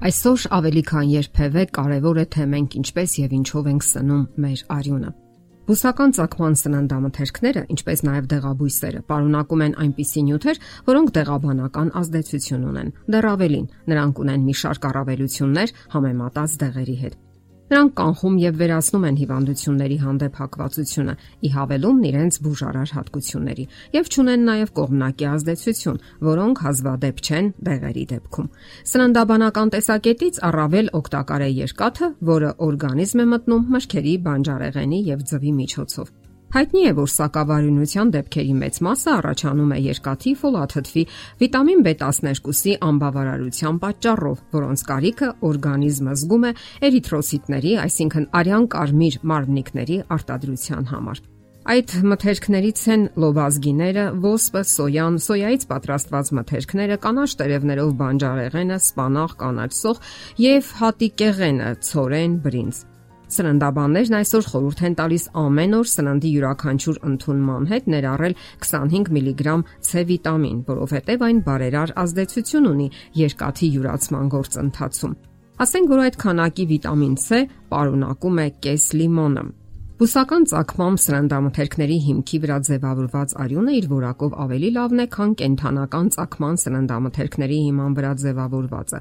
[0.00, 5.10] Այսօր ավելի քան երբևէ կարևոր է թե մենք ինչպես եւ ինչով ենք սնում մեր արյունը։
[5.68, 13.28] Բուսական ցակման սննդամթերքները, ինչպես նաև դեղաբույսերը, պարունակում են այնպիսի նյութեր, որոնք դեղաբանական ազդեցություն ունեն։ Դեռ
[13.36, 17.20] ավելին, նրանք ունեն մի շարք առավելություններ համեմատած դեղերի հետ։
[17.70, 21.12] Նրանք կանխում եւ վերացնում են հիվանդությունների հանդեպ հակվածությունը՝
[21.46, 28.48] ի հավելումն իրենց բուժարար հատկությունների եւ ճունեն նաեւ կողմնակի ազդեցություն, որոնք հազվադեպ չեն դեղերի դեպքում։
[28.90, 36.19] Սննդաբանական տեսակետից առավել օգտակար է երկաթը, որը օրգանիզմ է մտնում մշկերի բանջարեղենի եւ ձվի միջոցով։
[36.50, 41.04] Հայտնի է, որ սակավարյունության դեպքերի մեծ մասը առաջանում է երկաթի, ֆոլաթթվի,
[41.42, 46.52] վիտամին B12-ի անբավարարության պատճառով, որոնց կարիքը օրգանիզմը զգում է
[46.90, 51.22] էրիթրոսիտների, այսինքն արյան կարմիր մարմնիկների արտադրության համար։
[51.70, 60.00] Այդ մթերքներից են լոբազգիները, ոսպը, սոյան, սոյայից պատրաստված մթերքները, կանաչ տերևներով բանջարեղենը, սպանաղ, կանաչ սող
[60.50, 62.86] եւ հատիկեղենը, ցորեն, բրինձ։
[63.30, 70.04] Սննդաբաններն այսօր խորհուրդ են տալիս ամեն օր սննդի յուրաքանչյուր ընդունման հետ ներառել 25 միլիգրամ C
[70.10, 72.88] վիտամին, որովհետև այն բարերար ազդեցություն ունի
[73.20, 75.16] երկաթի յուրացման գործընթացում։
[75.60, 79.42] Ասենք որ այդ քանակի վիտամին C պարունակում է կես լիմոնը։
[80.00, 86.56] Բուսական ցակմամբ սննդամթերքների հիմքի վրա ձևավորված արյունը իր որակով ավելի լավն է, քան կենթանական ցակման
[86.62, 89.00] սննդամթերքների հիման վրա ձևավորվածը։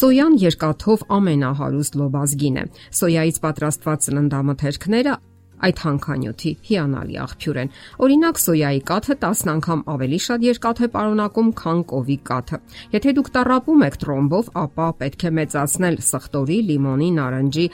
[0.00, 2.64] Սոյան երկաթով ամենահարուստ լոբազգին է։
[2.96, 5.18] Սոյայից պատրաստված սննդամթերքները
[5.66, 7.72] այդ հանքանյութի հիանալի աղբյուր են։
[8.06, 12.60] Օրինակ սոյայի կաթը 10 անգամ ավելի շատ երկաթ է պարունակում, քան կովի կաթը։
[12.94, 17.66] Եթե դուք տարապում եք տրոմբով, ապա պետք է մեծացնել սխտորի, լիմոնի, նարնջի,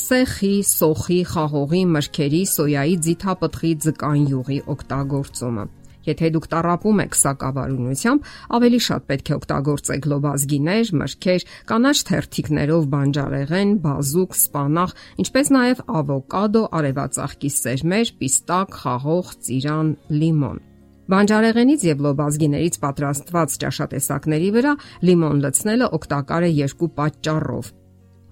[0.00, 5.66] սեխի, սոխի, խաղողի, մրգերի, սոյայի, ձիթապտղի, ձկան յուղի օգտագործումը։
[6.06, 13.74] Եթե դուք տարապում եք սակավարունությամբ, ավելի շատ պետք է օգտագործեք լոբազգիներ, մրգեր, կանաչ թերթիկներով բանջարեղեն,
[13.86, 14.94] բազուկ, սպանաղ,
[15.26, 20.64] ինչպես նաև ավոկադո, արևածաղկի սերմեր, պիստակ, խաղող, ծիրան, լիմոն։
[21.06, 24.72] Բանջարեղենից եւ լոբազգիներից պատրաստված ճաշատեսակների վրա
[25.06, 27.68] լիմոն լցնելը օգտակար է երկու պատճառով։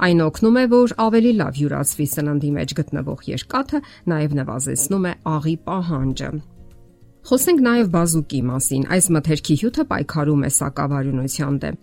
[0.05, 3.81] Այն օգնում է, որ ավելի լավ յուրացվի սննդի մեջ գտնվող երկաթը,
[4.11, 6.33] նաև նվազեցնում է աղի պահանջը։
[7.25, 11.77] Խոսենք նաև բազուկի մասին։ Այս մթերքի հյութը պայքարում է սակավարյունության դեմ։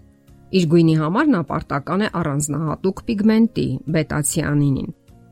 [0.60, 3.66] Իր գույնի համար նա պարտական է առանձնահատուկ պիգմենտի՝
[3.96, 4.92] բետացիանինին։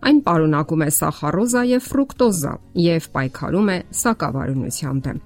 [0.10, 2.54] Այն պարունակում է սախարոզա եւ ֆրուկտոզա
[2.90, 5.20] եւ պայքարում է սակավարյունության դեմ։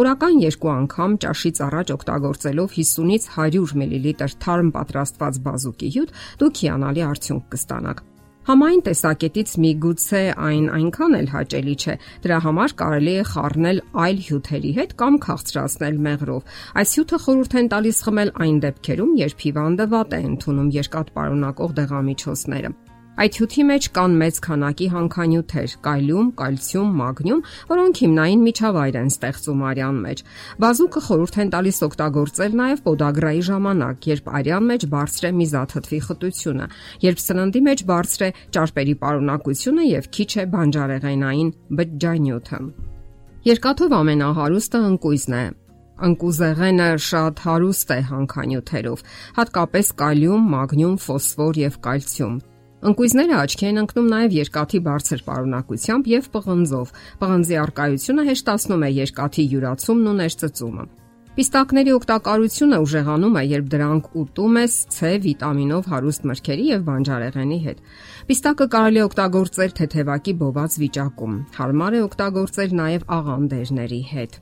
[0.00, 4.06] Օրական երկու անգամ ճաշից առաջ օգտագործելով 50-ից 100 մլ
[4.40, 8.04] թարմ պատրաստված բազուկի հյութ, դուք հիանալի արդյունք կստանաք։
[8.48, 14.72] Համայն տեսակետից միգուցե այն այնքան էլ հաճելի չէ։ Դրա համար կարելի է խառնել այլ հյութերի
[14.80, 20.16] հետ կամ քաղցրացնել մեղրով։ Այս հյութը խորհուրդ են տալիս խմել այն դեպքերում, երբ հիվանդը վատ
[20.16, 22.72] է ընդունում երկաթ պարունակող դեղամիջոցները։
[23.20, 29.64] Այդ հյութի մեջ կան մեծ քանակի հանքանյութեր՝ կալիում, կալցիում, մագնիում, որոնք հիմնային միջավայր են ստեղծում
[29.70, 30.22] արյան մեջ։
[30.64, 36.66] Բազուկը խորհուրդ են տալիս օգտագործել նաև պոդագրայի ժամանակ, երբ արյան մեջ բարձր է միզաթթվի խտությունը,
[37.04, 42.60] երբ սննդի մեջ բարձր է ճարպերի պարունակությունը եւ քիչ է բանջարեղենային բջջանյութը։
[43.50, 45.44] Երկաթով ամենահարուստը ընկույզն է,
[46.00, 49.02] Անկուզեղենը շատ հարուստ է հանքանյութերով,
[49.36, 52.38] հատկապես կալիում, մագնիում, ֆոսֆոր եւ կալցիում։
[52.80, 59.44] Ընկույզները աչքի են ընկնում նաև երկաթի բարձր պարունակությամբ եւ պղնձով։ Պղնձի արկայությունը հեշտացնում է երկաթի
[59.52, 60.86] յուրացումն ու ներծծումը։
[61.30, 67.82] Պիստակների օգտակարությունը ուժեղանում է, երբ դրանք ուտում ես C վիտամինով հարուստ մրգերի եւ բանջարեղենի հետ։
[68.32, 74.40] Պիստակը կարելի է օգտագործել թեթևակի բոված վիճակում։ Հարմար է օգտագործել նաեւ աղանդերների հետ։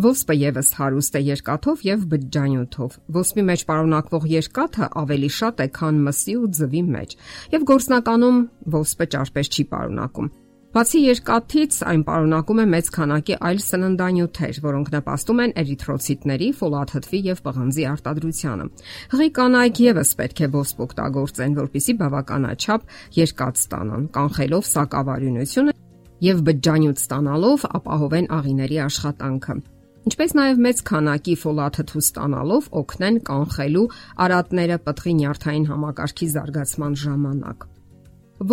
[0.00, 5.98] Ոսպը եւս հարուստ է երկաթով եւ բջջանյութով։ Ոսպի մեջ պարունակվող երկաթը ավելի շատ է, քան
[6.06, 7.10] մսի ու ձվի մեջ,
[7.52, 8.38] եւ գործնականում
[8.72, 10.30] ոսպը ճարպեր չի պարունակում։
[10.72, 17.42] Բացի երկաթից, այն պարունակում է մեծ քանակի այլ սննդանյութեր, որոնք նպաստում են էրիթրոցիտների, ֆոլաթթվի եւ
[17.44, 18.66] պղնձի արտադրությանը։
[19.12, 22.88] Հղի կանայք եւս պետք է ոսպ օգտագործեն, որpիսի բավականաչափ
[23.20, 25.76] երկաթ ստանան, կանխելով սակավարյունությունը
[26.32, 29.60] եւ բջջանյութ ստանալով ապահովեն աղիների աշխատանքը
[30.08, 33.84] ինչպես նաև մեծ քանակի ֆոլաթթու ստանալով օգնեն կանխելու
[34.26, 37.68] արատները պտղի նյարդային համակարգի զարգացման ժամանակ։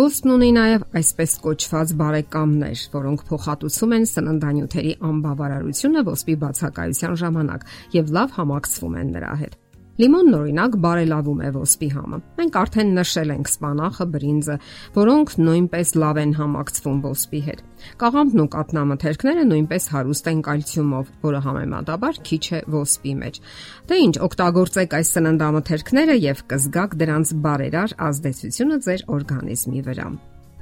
[0.00, 7.66] Ոսպն ունի նաև այսպես կոչված բարեկամներ, որոնք փոխհատուցում են սննդանյութերի անբավարարությունը ոսպի բացակայության ժամանակ
[7.98, 9.59] եւ լավ համակցվում են նրա հետ։
[10.00, 14.56] Լիմոնն օրինակ բարելավում է ոսպի համը։ Մենք արդեն նշել ենք սպանախը, բրինձը,
[14.94, 17.60] որոնք նույնպես լավ են համակցվում ոսպի հետ։
[18.00, 23.40] Կաղամբն ու կատնամթերքները նույնպես հարուստ են կալցիումով, որը համեմատաբար քիչ է ոսպի մեջ։
[23.92, 30.10] Դե ինչ, օգտագործեք այս սննդամթերքները եւ կզգաք դրանց բարերար ազդեցությունը ձեր օրգանիզմի վրա։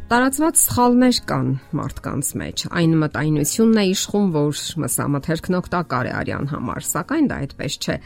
[0.08, 6.86] Տարածված սխալներ կան մարդկանց մեջ։ Այն մտայնությունն է իշխում, որ մսամթերքն օգտակար է արյան համար,
[6.88, 7.96] սակայն դա այդպես չէ։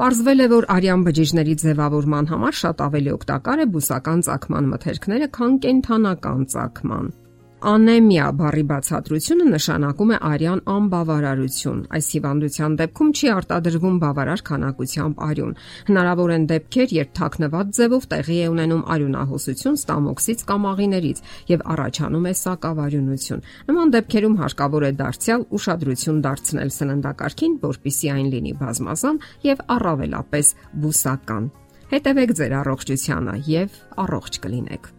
[0.00, 5.58] Պարզվել է, որ արյան բջիջների ձևավորման համար շատ ավելի օգտակար է բուսական ծակման մթերքները, քան
[5.66, 7.12] կենթանական ծակման։
[7.60, 15.52] Անեմիա բառի բացատրությունը նշանակում է արյան անբավարարություն։ Այս հիվանդության դեպքում չի արտադրվում բավարար քանակությամբ արյուն։
[15.90, 21.20] Հնարավոր են դեպքեր, երբ թաքնված ձևով տեղի է ունենում արյունահոսություն ստամոքսից կամ աղիներից
[21.52, 28.54] եւ առաջանում է սակավարյունություն։ Նման դեպքերում հարկավոր է դարձյալ ուշադրություն դարձնել սննդակարգին, որpիսի այն լինի
[28.64, 29.20] բազմազան
[29.50, 31.52] եւ առավելապես բուսական։
[31.92, 34.90] Հետևեք ձեր առողջությանը եւ առողջ կլինեք։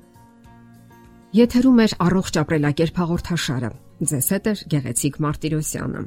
[1.32, 3.68] Եթերում է առողջ ապրելակերպ հաղորդաշարը։
[4.10, 6.02] Ձեզ հետ է Գեղեցիկ Մարտիրոսյանը։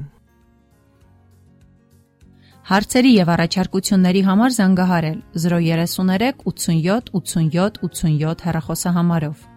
[2.68, 9.53] Հարցերի եւ առաջարկությունների համար զանգահարել 033 87 87 87 հեռախոսահամարով։